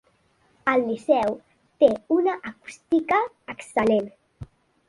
El 0.71 0.85
Liceu 0.85 1.35
té 1.83 1.91
una 2.17 2.35
acústica 2.53 3.23
excel·lent. 3.55 4.13